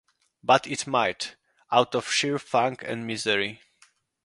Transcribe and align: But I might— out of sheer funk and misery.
But 0.41 0.65
I 0.65 0.75
might— 0.89 1.35
out 1.71 1.93
of 1.93 2.11
sheer 2.11 2.39
funk 2.39 2.81
and 2.83 3.05
misery. 3.05 3.61